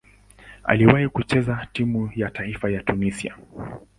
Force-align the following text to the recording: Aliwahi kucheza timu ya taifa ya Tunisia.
Aliwahi 0.63 1.07
kucheza 1.09 1.67
timu 1.73 2.09
ya 2.15 2.29
taifa 2.29 2.69
ya 2.69 2.83
Tunisia. 2.83 3.35